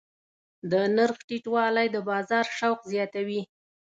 د 0.71 0.73
نرخ 0.95 1.17
ټیټوالی 1.27 1.87
د 1.91 1.97
بازار 2.09 2.45
شوق 2.57 2.79
زیاتوي. 2.91 3.41